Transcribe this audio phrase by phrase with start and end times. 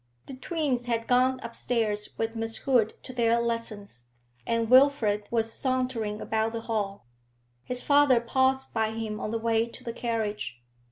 [0.25, 4.07] The twins had gone upstairs with Miss Hood to their lessons,
[4.47, 7.05] and Wilfrid was sauntering about the hall.
[7.65, 10.59] His father paused by him on the way to the carriage.